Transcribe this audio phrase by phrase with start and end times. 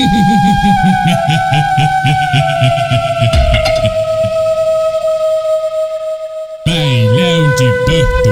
[6.66, 8.30] Bailão de Porto.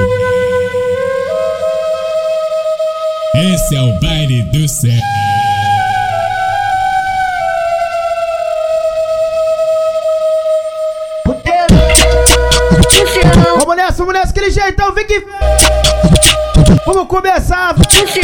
[3.35, 4.91] Esse é o baile do céu.
[13.59, 15.23] Vamos nessa, vamos nessa, aquele jeitão, vem que.
[16.87, 17.75] Vamos começar.
[17.75, 18.21] O que, que?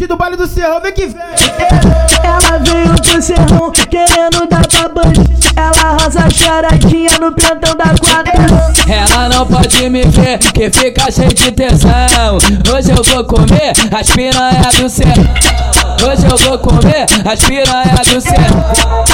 [0.00, 1.22] 15 minutinhos do baile do Serrão, vem que vem.
[2.22, 5.30] Ela veio pro serrão querendo dar pra bandido.
[5.56, 8.32] Ela rosa charadinha no plantão da quadra.
[8.88, 12.38] Ela não pode me ver, que fica cheio de tesão.
[12.72, 15.08] Hoje eu vou comer as piranhas do céu.
[16.02, 19.10] Hoje eu vou comer as piranhas do céu.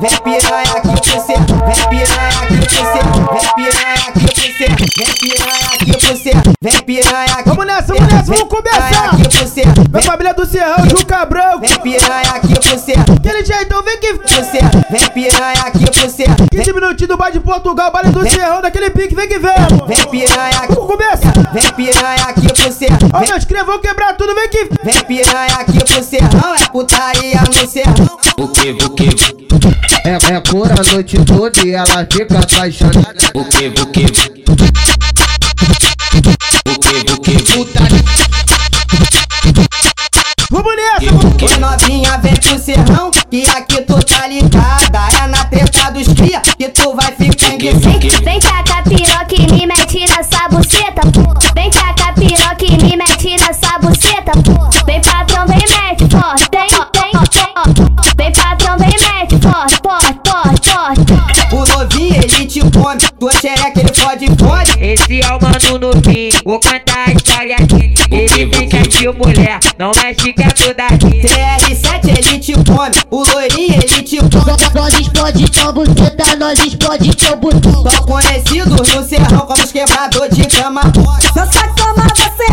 [0.00, 4.68] Vem piranha aqui pro céu, vem piranha aqui pro céu, vem piranha aqui pro céu,
[4.96, 7.48] vem piranha aqui pro céu, vem piranha aqui.
[7.48, 9.10] Vamos nessa, vamos nessa, vamos começar.
[9.12, 11.60] Aqui pro céu, Minha família do Serrão, Juca Branco.
[11.60, 16.10] vem piranha aqui pro céu, Aquele jeitão, vem que pro céu, vem piranha aqui pro
[16.10, 19.50] céu, 15 minutinhos do baile de Portugal, baile do Serrão, daquele pique, vem que vem.
[19.54, 19.86] amor.
[19.86, 21.52] vem piranha aqui, Vamos começar.
[21.52, 24.94] vem piranha aqui pro céu, Ó, meus vão quebrar tudo, vem que vem.
[24.94, 28.18] vem piranha aqui pro serrão, é putaria no serrão.
[28.36, 29.08] O que, o que?
[30.04, 33.14] É, é cor a noite toda e ela fica apaixonada.
[33.34, 34.38] O que, o que?
[36.28, 37.78] O que, o que?
[40.50, 41.58] Vamos nessa, vamos.
[41.58, 46.68] Novinha, vem pro serrão, que aqui tu tá ligada, é na treta dos cria, que
[46.70, 48.24] tu vai ficar enguiçado.
[48.24, 51.34] Vem tacar piroca e me mete nessa buceta, pô.
[51.54, 54.86] Vem tacar piroca e me mete nessa buceta, pô.
[54.86, 55.27] Vem patrão,
[65.08, 67.94] Esse é o mano novinho, vou contar a história dele.
[68.10, 71.22] Ele tem sete mulher, não mexe que é toda aqui.
[71.22, 74.74] TR7 ele te come, o loirinho ele te come.
[74.74, 77.90] Nós explode tua buceta, nós explode teu botão.
[77.90, 80.82] São conhecidos no serrão como os quebrador de cama.
[81.32, 82.44] Só sabe tomar você.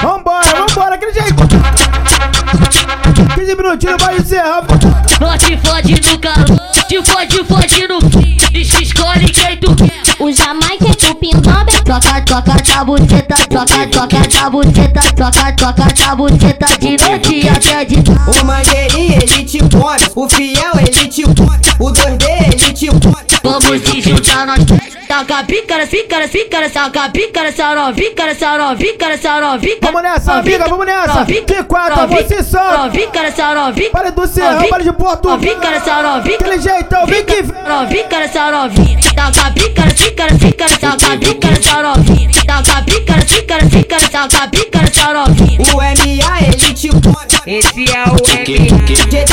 [0.00, 1.48] Vambora, vambora, aquele jeitão.
[3.34, 4.62] 15 minutinhos do Serrão.
[5.20, 8.32] Nós te fode no calor, te fode, fode no fim.
[9.12, 10.02] Escolhe quem tu quer.
[10.18, 15.00] O Jamaica é tupindó, bem Troca, troca tua buceta, troca, troca tua buceta,
[15.56, 21.08] troca tua buceta de noite até de O mangueirinho ele te come, o fiel ele
[21.08, 23.31] te come, o 2D ele te come.
[23.42, 24.58] Vamos se juntar nós
[25.12, 30.66] Taca pícara, pícara, pícara, taca pícara, saró, pícara, saró, pícara, saró, pícara Vamos nessa, amiga,
[30.66, 31.24] vamos nessa.
[31.26, 32.88] De quatro, você só.
[32.88, 35.38] Pícara, saró, Baile do Serrão, baile de Portugal.
[35.38, 37.54] Pícara, saró, Aquele pícara jeitão, vem que vem.
[37.62, 38.68] Saró, pícara, saró,
[39.14, 41.92] taca pícara, pícara, pícara, taca pícara, saró,
[42.46, 46.88] taca pícara, pícara, pícara, taca pícara, saró, O MA ele te
[47.46, 49.31] Esse é o O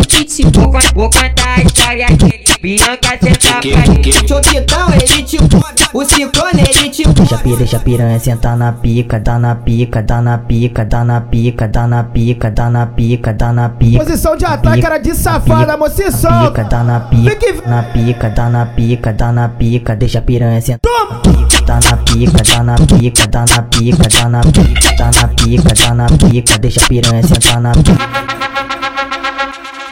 [0.00, 0.70] pitbull.
[0.72, 2.44] Vou, vou contar a história dele.
[2.60, 4.26] Bianca senta pra o?
[4.26, 5.62] Choquitão ele te come,
[5.92, 7.56] o ciclone ele te Deixa, come.
[7.58, 11.68] deixa a piranha sentar na pica, dá na pica, dá na pica, dá na pica,
[11.68, 13.98] dá na pica, dá na pica, dá na pica.
[14.02, 16.64] Posição de ataque, cara de safada, se Na pica, solta.
[16.64, 20.80] dá na pica, na pica, dá na pica, dá na pica, deixa piranha sentar.
[20.80, 21.20] Toma.
[21.66, 25.74] Dá na pica, dá na pica, dá na pica, dá na pica, dá na pica,
[25.74, 28.33] dá na pica, deixa a piranha sentar na pica.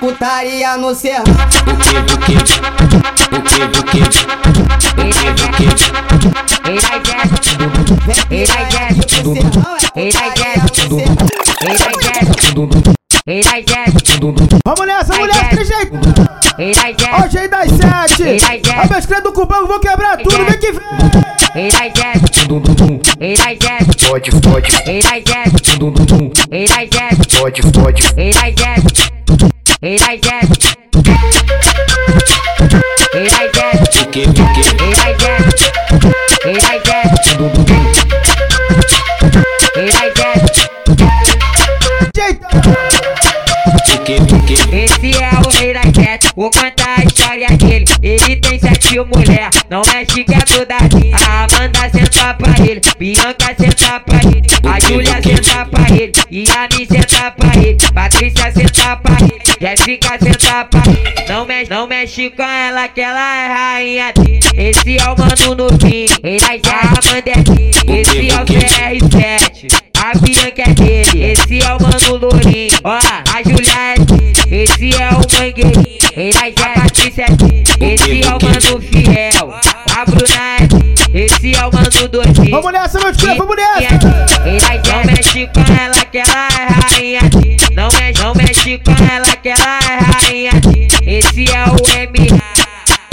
[0.02, 2.02] Putaria no serrão, é
[14.66, 15.36] Vamos nessa, mulher,
[16.58, 18.24] ele vai Ó, jeito das sete.
[18.76, 20.82] Ó, meus cria do cubão, vou quebrar tudo, vem que vem.
[24.08, 24.72] Pode, pode,
[27.38, 29.21] pode, pode.
[29.82, 30.76] Ele vai desce,
[33.14, 35.72] ele vai desce, ele vai desce,
[36.44, 37.36] ele vai desce,
[39.74, 40.70] ele vai desce?
[44.72, 47.84] Esse é o rei das sete, vou contar a história dele.
[48.02, 50.76] Ele tem sete mulher, não mexe que é toda.
[50.76, 56.44] A Amanda senta pra ele, Bianca senta pra ele, a Júlia senta pra ele, e
[56.50, 61.28] a Mi senta pra ele, Patrícia senta pra ele, Jéssica senta pra ele.
[61.28, 64.40] Não mexe, não mexe com ela que ela é rainha dele.
[64.56, 68.00] Esse é o mano novinho, ele é a Amanda é dele.
[68.00, 69.82] Esse é o CR7.
[70.02, 72.78] A Bianca é dele, esse é o mano lourinho.
[72.82, 74.02] Ó, a Julia é
[75.52, 77.26] Miguelinho, rei das a Patrícia
[77.78, 79.54] Esse é o mano fiel,
[79.94, 80.51] a Bruna
[81.22, 82.50] esse é o mando do dia.
[82.50, 84.08] Vamos nessa, meu filho, vamos nessa.
[84.90, 87.20] Não mexe com ela que ela é rainha.
[87.76, 90.50] Não mexe, não mexe com ela que ela é rainha.
[91.06, 92.40] Esse é o M.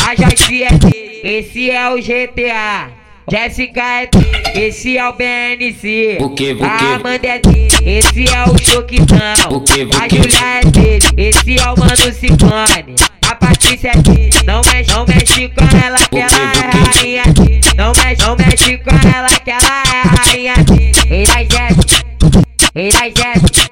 [0.08, 1.22] A Joyce é dele.
[1.24, 3.00] Esse é o GTA.
[3.30, 4.18] Jéssica é D,
[4.56, 6.18] Esse é o BNC.
[6.20, 6.64] O que, o que?
[6.64, 9.18] A Amanda é D, Esse é o Choquitão.
[9.52, 9.98] O que, o que?
[9.98, 12.96] A Julia é D, Esse é o Mano Simone.
[13.70, 14.46] 27.
[14.48, 17.62] Não mexe, não mexe com ela que ela é rainha aqui.
[17.78, 20.02] Não mexe, não mexe com ela que ela é
[20.32, 20.92] rainha aqui.
[21.14, 22.04] E nós desce,
[22.76, 23.70] e nós desce.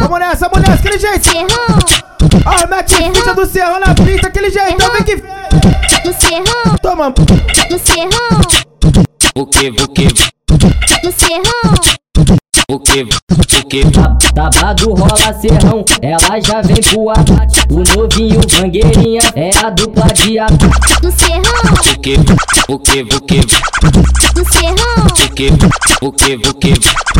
[0.00, 1.30] Vamos nessa, mulher, aquele jeito.
[2.44, 4.74] Ó, mete ficha do Serrão na pista, aquele jeito.
[4.74, 5.16] Então vem que.
[6.04, 6.76] No Serrão.
[6.82, 7.14] Toma.
[7.70, 8.64] No Serrão.
[9.36, 10.33] O que, o que?
[12.94, 13.08] No serrão.
[13.32, 13.82] O que, o que?
[14.34, 17.60] Tabado rola serrão, ela já vem pro abate.
[17.70, 21.02] O novinho mangueirinha é a dupla de ataque.
[21.02, 21.42] No serrão,
[21.88, 22.14] O que,
[22.68, 23.40] o que, o que?
[24.36, 25.48] no serrão, O que,
[26.02, 26.74] o que, o que?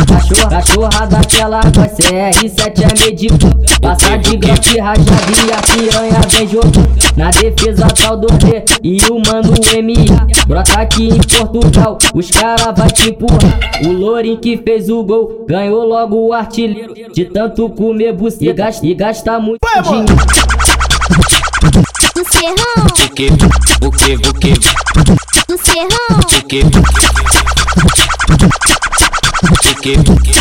[0.05, 3.79] Cachorra, cachorra daquela voz CR7 é medico.
[3.81, 5.11] Passa de grote rajada
[5.45, 6.85] e a piranha vem jogando.
[7.15, 10.27] Na defesa tal do D e o mano MA.
[10.47, 13.59] Brota aqui em Portugal, os cara vai te empurrar.
[13.85, 16.93] O Lourinho que fez o gol ganhou logo o artilheiro.
[17.13, 20.15] De tanto comer buceta e gasta, e gasta muito Vai, dinheiro.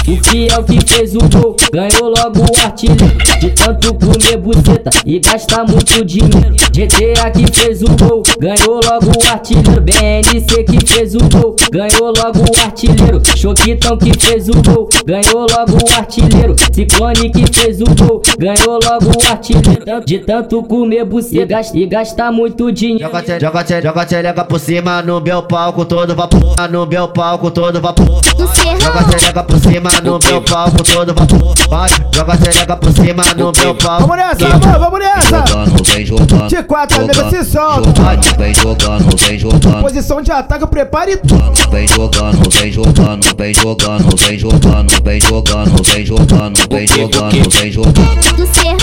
[0.06, 3.16] O fiel que fez o gol ganhou logo o artilheiro.
[3.64, 6.54] De tanto comer buceta e gastar muito dinheiro.
[6.70, 9.80] GTA que fez o gol ganhou logo o artilheiro.
[9.80, 13.22] BNC que fez o gol ganhou logo o artilheiro.
[13.34, 16.54] Choquitão que fez o gol ganhou logo o artilheiro.
[16.74, 20.04] Ciclone que fez o gol ganhou logo o artilheiro.
[20.04, 23.04] De tanto comer buceta e gas- gastar muito dinheiro.
[23.04, 26.54] Joga te, joga te, joga telega por cima no meu palco todo vapor.
[26.70, 28.20] No meu palco todo vapor.
[28.36, 31.54] Joga serrão, telega por cima no meu palco todo vapor.
[31.70, 34.06] Vai, joga telega por cima no meu palco.
[34.06, 35.44] Vamos nessa, amor, vamos nessa.
[35.46, 36.48] Jogando, vem jogando.
[36.48, 37.88] De quatro, amiga, se solta.
[37.90, 39.80] jogando, Vem jogando, vem jogando.
[39.82, 41.52] Posição de ataque, prepare tudo.
[41.70, 47.72] Vem jogando, vem jogando, vem jogando, vem jogando, vem jogando, vem jogando, vem jogando, vem
[47.72, 48.34] jogando.
[48.34, 48.78] do serrão,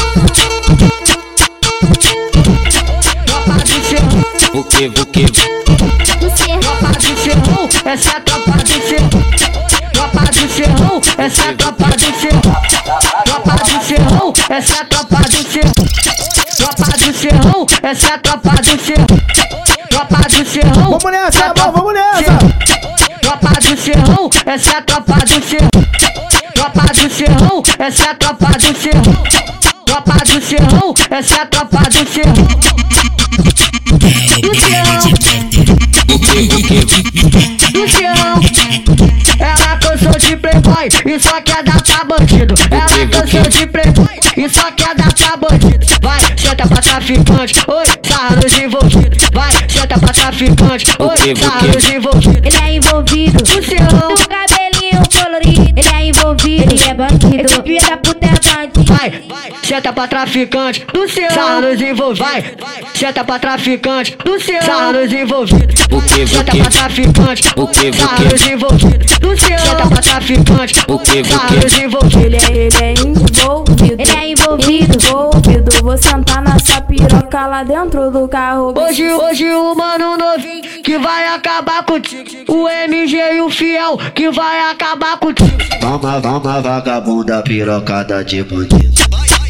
[4.54, 5.26] O que, o que?
[6.36, 9.10] serrão, tropa do serrão, essa é a tropa do serrão.
[9.94, 12.21] Tropa do serrão, essa é a tropa do serrão.
[13.92, 15.74] Serrão, essa é a tropa do serrão.
[16.56, 19.06] Tropa do serrão, essa é a tropa do serrão.
[19.90, 20.84] Tropa do serrão.
[20.92, 22.38] Vamos nessa, essa é vamos do nessa.
[23.22, 25.70] Tropa do serrão, essa é a tropa do serrão.
[26.54, 29.24] Tropa do serrão, essa é a tropa do serrão.
[29.86, 32.34] Tropa do serrão, essa é a tropa do serrão.
[34.42, 35.02] Do serrão.
[37.74, 39.21] Do serrão.
[40.02, 42.56] Ela cansou de playboy e só quer dar pra bandido.
[42.72, 45.86] Ela cansou de playboy e só quer dar pra bandido.
[46.02, 49.30] Vai, senta pra traficante, oi, sarra nos envolvidos.
[49.32, 52.38] Vai, senta pra traficante, O oi, o sarra nos envolvidos.
[52.44, 53.38] ele é envolvido.
[53.44, 56.74] Do serrão, O cabelinho colorido, ele é envolvido.
[56.74, 58.21] Ele é bandido, esse filho da puta é bandido.
[58.92, 59.24] Vai,
[59.64, 62.20] senta pra traficante, do sarra nos envolvidos.
[62.20, 62.56] Vai,
[62.94, 65.82] senta pra traficante, do sarra nos envolvidos.
[66.30, 69.20] Senta pra traficante, O que, o sarra nos envolvidos.
[69.20, 72.24] Do serrão, senta pra traficante, O que, o sarra nos envolvidos.
[72.24, 74.02] Ele é, ele é envolvido.
[74.02, 74.98] Ele é envolvido.
[74.98, 75.84] Envolvido.
[75.84, 78.74] Vou sentar nessa piroca lá dentro do carro.
[78.78, 82.24] Hoje, hoje o mano novinho que vai acabar contigo.
[82.48, 85.58] O MG e o fiel que vai acabar contigo.
[85.80, 88.81] Toma, toma vagabunda pirocada de bandido.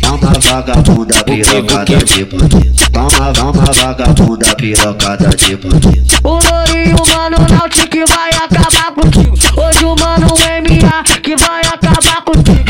[0.01, 2.75] Toma vagabunda pirocada de bandido.
[2.91, 6.05] Toma, toma vagabunda pirocada de bandido.
[6.23, 9.35] O Lori e o mano Nauti que vai acabar contigo.
[9.57, 12.61] Hoje o mano MA que vai acabar contigo.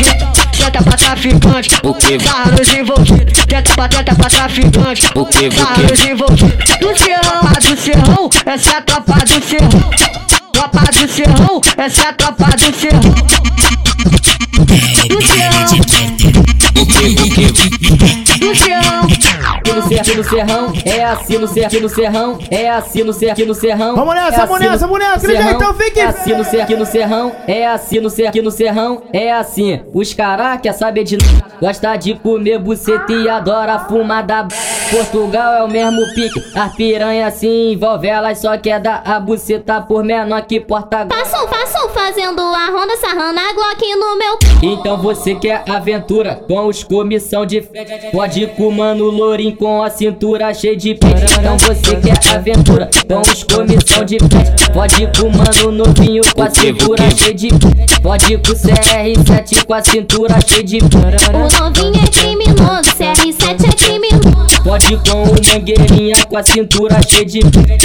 [0.52, 2.20] Senta pra traficante, O que?
[2.20, 3.44] sarra nos envolvidos.
[3.46, 6.76] Tenta pra tenta pra traficante, O que, nos envolvidos.
[6.80, 9.90] Do serrão, tropa do serrão, essa é a tropa do serrão.
[10.52, 13.00] Tropa do serrão, essa é a tropa do serrão.
[15.08, 16.11] Do serrão.
[17.02, 18.38] O que, o que?
[18.42, 19.02] do serrão.
[19.74, 23.12] No, cer aqui no serrão, é assim no cer aqui no serrão, é assim no
[23.12, 23.94] cer aqui no serrão.
[23.96, 26.76] Vamos nessa, é vamos assim no nessa, vamos nessa, fique- É assim no cer aqui
[26.76, 29.80] no serrão, é assim no cer aqui no serrão, é assim.
[29.94, 31.16] Os caras quer saber de
[31.60, 34.46] gosta de comer buceta e adora fumar da.
[34.92, 36.44] Portugal é o mesmo pique.
[36.54, 41.48] As piranha se envolve, elas só quer dar a buceta por menor que porta Passou,
[41.48, 46.84] passou fazendo a ronda, sarrando a Glock no meu Então você quer aventura com os
[46.84, 48.10] comissão de fé.
[48.12, 51.24] Pode ir com o mano lourinho com a cintura cheia de pente.
[51.38, 54.72] Então você quer aventura com os comissão de fé.
[54.74, 58.00] Pode ir com o mano novinho com a cintura cheia de pente.
[58.02, 60.78] Pode ir com o CR7 com a cintura cheia de.
[60.82, 63.61] O novinho é criminoso, CR7 é criminoso.
[64.62, 67.40] Pode com mangueirinha com a cintura cheia de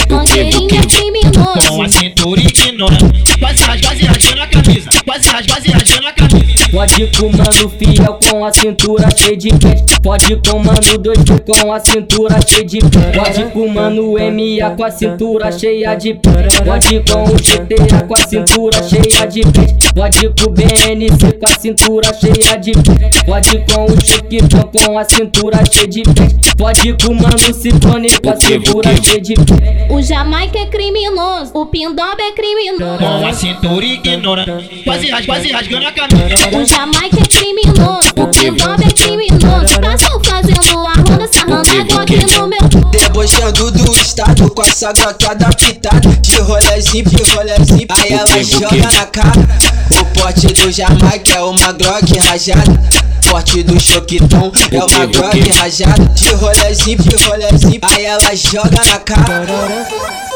[0.09, 2.97] Mangueirinha criminosa Com a cintura e quinona
[3.39, 4.89] Quase rasgou, rasgou na camisa.
[5.05, 6.66] Quase rasgou, rasgou na camisa.
[6.71, 9.99] Pode ir com o mano fiel com a cintura cheia de pente.
[10.01, 13.17] Pode ir com o mano doido com a cintura cheia de pente.
[13.17, 16.61] Pode ir com o mano MA com a cintura cheia de pente.
[16.63, 19.93] Pode ir com o GTA com a cintura cheia de pente.
[19.93, 23.25] Pode ir com o BNC com a cintura cheia de pente.
[23.25, 26.55] Pode ir com o Chiquitão com a cintura cheia de pente.
[26.57, 29.91] Pode ir com o mano Ciclone com a cintura cheia de pente.
[29.91, 32.97] O Jamaica é criminoso, o Pindoba é criminoso.
[32.97, 34.81] Com a cintura ignorante.
[34.83, 36.56] Quase rasgando a camisa.
[36.57, 39.79] O Jamaica é criminoso, o Pindoba é criminoso.
[39.79, 45.31] Passou fazendo a ronda, sarrando a Glock no meu Debochando do estado com essa grota
[45.31, 49.47] adaptada De rolezinho, de rolezinho, aí ela joga na cara.
[50.01, 52.81] O pote do Jamaica é uma Glock rajada.
[53.29, 56.05] Porte do Choquiton é uma Glock rajada.
[56.15, 60.26] De rolezinho, de rolezinho, aí ela joga na cara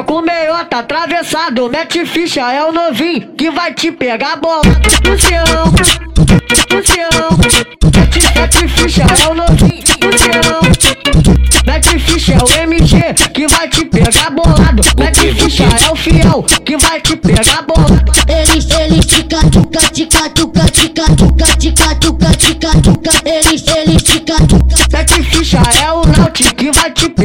[0.00, 4.62] Pista com meiota atravessado, mete ficha, é o novinho que vai te pegar bola.
[5.06, 5.44] Lucião,
[6.72, 7.38] Lucião,
[8.34, 10.60] mete, ficha, é o novinho, Lucião.
[11.66, 14.82] Mete ficha, é o MG que vai te pegar bolado.
[14.98, 18.12] Mete ficha, é o fiel que vai te pegar bolado.
[18.28, 23.10] Eles, eles tica, tuca, tica, tuca, tica, tuca, tica, tuca, tica, tuca.
[23.24, 24.76] Eles, eles tica, tuca.
[24.92, 27.19] Mete ficha, é o Naut que vai te pegar bolado.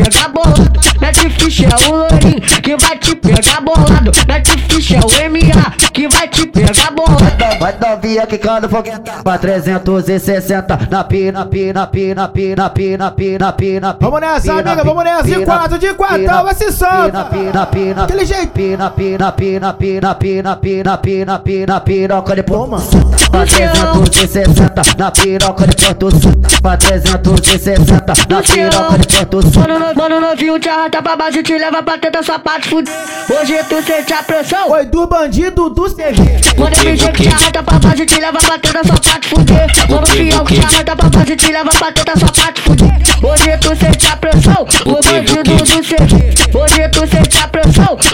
[1.46, 4.12] Ficha, o Lourinho que vai te pegar bolado.
[4.28, 5.76] Mete ficha, o MA
[6.08, 7.26] que vai te pegar bolado.
[7.60, 13.98] Vai novinha quicando fogueta pra 360 na pina, pina, pina, pina, pina, pina, pina.
[14.00, 15.24] Vamos nessa, amiga, vamos nessa.
[15.24, 17.26] De quatro, de quatro, vai se solta.
[17.26, 18.52] Pina, pina, Aquele jeito.
[18.52, 22.78] pina, pina, pina, pina, pina, pina, pina, pina, piroca de Toma.
[23.32, 26.62] Pra 360 na piroca de Porto Santo.
[26.62, 29.60] Pra 360 na piroca de Porto Santo.
[29.60, 32.70] Mano, no- mano novinho te arrasta pra baixo e te leva pra tentar sua parte
[32.70, 32.94] fuder.
[33.30, 34.68] Hoje tu sente a pressão.
[34.68, 36.12] Foi do bandido do é
[36.58, 39.88] Quando eu é que arrasta pra baixo, te leva pra teta só pra te fuder.
[39.88, 43.02] Quando fiel que arrasta pra baixo, te leva pra teta só pra te fuder.
[43.24, 46.45] Hoje tu sente a pressão, o bandido do CG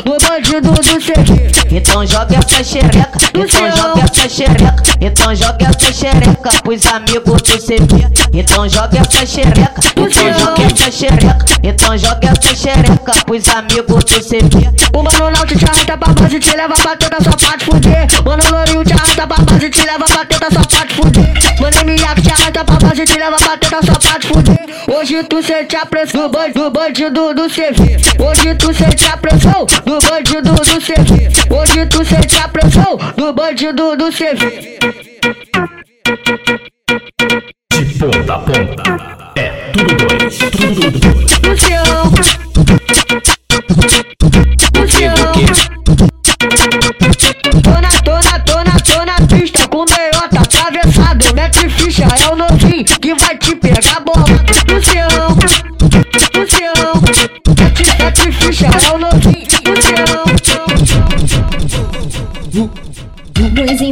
[0.01, 0.13] pressão.
[0.13, 1.51] O bandido do CV.
[1.71, 7.57] Então joga essa xereca, então joga essa xereca, então joga essa xereca pros amigos do
[7.57, 8.07] CV.
[8.33, 14.19] Então joga essa xereca, então joga essa xereca, então joga essa xereca pros amigos do
[14.19, 14.69] CV.
[14.93, 18.07] O mano não te arrasta pra baixo e te leva pra tentar sua parte fuder.
[18.25, 21.33] Mano lourinho te arrasta pra baixo e te leva pra tentar sua parte fuder.
[21.59, 24.71] Mano MIA te arrasta pra baixo e te leva pra tentar sua parte fuder.
[24.87, 27.97] Hoje tu sente a pressão do do bandido do CV.
[28.19, 31.29] Hoje tu sente a pressão do bandido do CV.
[31.49, 34.77] Hoje tu sente a pressão do bandido do CV.
[37.71, 41.31] De ponta a ponta, é tudo dois, tudo dois.
[41.43, 42.11] Lucião.
[44.77, 45.15] Lucião.
[47.61, 51.35] Tô na, tô na, tô na, tô na pista com meiota atravessado.
[51.35, 54.30] Mete ficha, é o novinho que vai te pegar bola.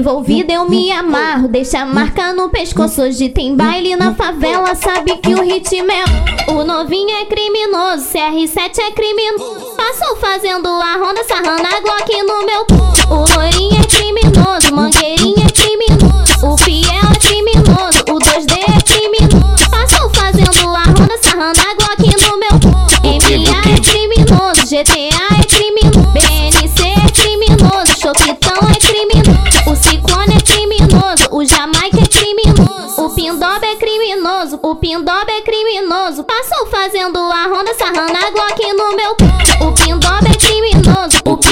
[0.10, 3.04] Dos envolvidos eu me amarro, deixa a marca no pescoço.
[3.04, 6.52] Hoje tem baile na favela, sabe que o ritmo é.
[6.52, 9.76] O novinho é criminoso, CR7 é criminoso.
[9.78, 12.66] Passou fazendo a ronda, sarrando a Glock no meu.
[13.12, 16.48] O loirinho é criminoso, mangueirinho é criminoso.
[16.48, 19.70] O fiel é criminoso, o 2D é criminoso.
[19.70, 22.80] Passou fazendo a ronda, sarrando a Glock no meu cu.
[23.04, 25.09] MA é criminoso, GTA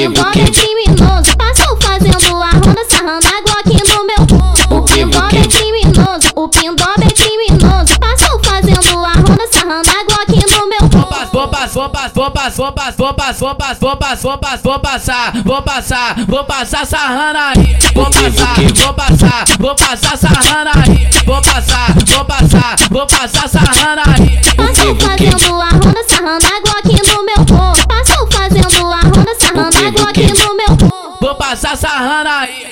[0.08, 5.38] o que é criminoso, passou fazendo a ronda, sarrando a Glock no meu O Envolve
[5.38, 10.78] é criminoso, o Pindoba é criminoso, passou fazendo a ronda, sarrando a Glock no meu
[11.38, 15.64] Vou passar, vou passar, vou passar, vou passar, vou passar, vou passar, vou passar, vou
[15.64, 17.78] passar, vou passar sarrando aí.
[17.94, 21.10] Vou passar, vou passar, vou passar sarrando aí.
[21.26, 24.40] Vou passar, vou passar, vou passar sarrando aí.
[24.56, 27.88] Passou fazendo a ronda, sarrando a Glock no meu corpo.
[27.88, 28.67] Passou fazendo
[29.80, 31.18] Joga aqui no meu tom.
[31.22, 32.68] Vou passar sarrando aí.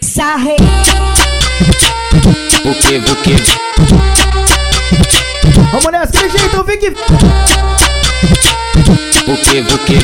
[0.00, 0.56] Sarrei.
[2.64, 3.34] O que, o que?
[5.70, 6.88] Vamos nessa, que jeito, vem que.
[9.26, 9.98] O que, o que?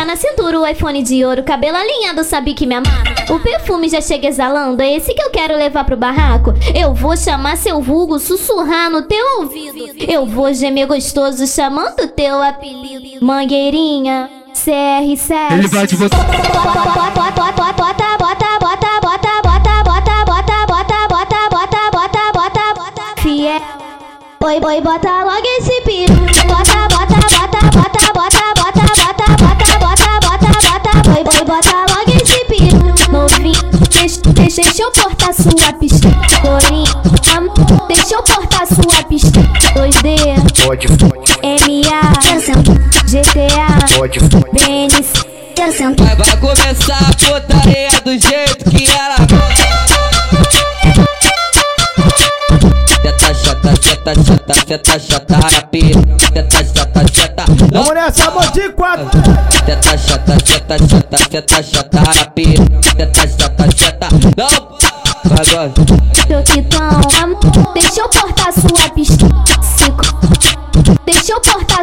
[0.00, 3.04] Tá na cintura, o iPhone de ouro, cabelo alinhado, sabe que me amarra.
[3.28, 6.54] O perfume já chega exalando, é esse que eu quero levar pro barraco.
[6.74, 9.84] Eu vou chamar seu vulgo, sussurrar no teu ouvido.
[9.98, 13.22] Eu vou gemer gostoso, chamando teu apelido.
[13.22, 15.52] Mangueirinha, CR7.
[15.52, 16.16] Ele bate você.
[16.16, 19.20] Bota, bota, bota, bota bota, bota, bota,
[26.40, 26.99] Bota, bota.
[40.64, 42.76] pode, MA, quero sentar,
[43.06, 45.12] GTA, pode, Denis,
[45.54, 46.16] quero sentar.
[46.16, 49.16] Vai começar a putaria do jeito que ela
[53.02, 55.92] Seta, chata, chata, chata, seta, chata, rapi.
[56.32, 59.20] Seta, chata, chata, Vamos nessa, mão de quatro.
[59.50, 62.54] Seta, chata, chata, chata, seta, chata, rapi.
[62.82, 64.08] Seta, chata, chata.
[64.36, 64.78] Não,
[65.38, 65.72] agora.
[66.26, 69.39] Troquitão, amor, deixa eu cortar sua pistola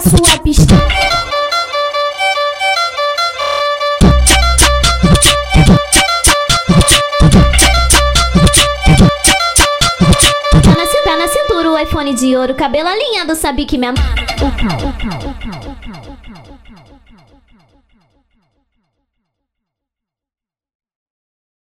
[0.10, 0.82] sua pistola.
[10.52, 14.08] Tá, tá na cintura o iPhone de ouro, cabelo alinhado, sabe que me amava.
[14.38, 15.57] O pau, o pau, o pau.